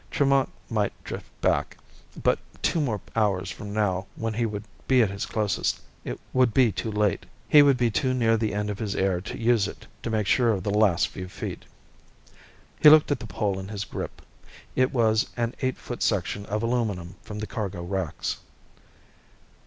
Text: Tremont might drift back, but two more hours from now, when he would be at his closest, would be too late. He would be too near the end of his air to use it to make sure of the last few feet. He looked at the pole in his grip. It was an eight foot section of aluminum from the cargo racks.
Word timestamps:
Tremont 0.09 0.49
might 0.67 0.93
drift 1.03 1.29
back, 1.41 1.77
but 2.23 2.39
two 2.63 2.81
more 2.81 2.99
hours 3.15 3.51
from 3.51 3.71
now, 3.71 4.07
when 4.15 4.33
he 4.33 4.47
would 4.47 4.63
be 4.87 5.03
at 5.03 5.11
his 5.11 5.27
closest, 5.27 5.79
would 6.33 6.55
be 6.55 6.71
too 6.71 6.91
late. 6.91 7.23
He 7.47 7.61
would 7.61 7.77
be 7.77 7.91
too 7.91 8.11
near 8.15 8.35
the 8.35 8.51
end 8.55 8.71
of 8.71 8.79
his 8.79 8.95
air 8.95 9.21
to 9.21 9.37
use 9.39 9.67
it 9.67 9.85
to 10.01 10.09
make 10.09 10.25
sure 10.25 10.53
of 10.53 10.63
the 10.63 10.71
last 10.73 11.09
few 11.09 11.27
feet. 11.27 11.65
He 12.81 12.89
looked 12.89 13.11
at 13.11 13.19
the 13.19 13.27
pole 13.27 13.59
in 13.59 13.67
his 13.67 13.85
grip. 13.85 14.23
It 14.75 14.91
was 14.91 15.29
an 15.37 15.53
eight 15.61 15.77
foot 15.77 16.01
section 16.01 16.47
of 16.47 16.63
aluminum 16.63 17.13
from 17.21 17.37
the 17.37 17.45
cargo 17.45 17.83
racks. 17.83 18.37